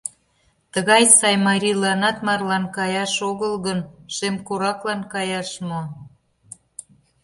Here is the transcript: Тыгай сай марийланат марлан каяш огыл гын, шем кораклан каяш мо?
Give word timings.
Тыгай 0.73 1.03
сай 1.17 1.35
марийланат 1.47 2.17
марлан 2.27 2.63
каяш 2.75 3.13
огыл 3.29 3.53
гын, 3.65 3.79
шем 4.15 4.35
кораклан 4.47 5.01
каяш 5.13 5.49
мо? 5.67 5.81